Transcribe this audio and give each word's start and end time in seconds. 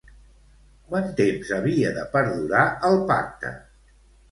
Quant 0.93 1.11
temps 1.19 1.51
havia 1.59 1.93
de 1.99 2.07
perdurar 2.17 2.65
el 2.91 3.01
pacte? 3.15 3.55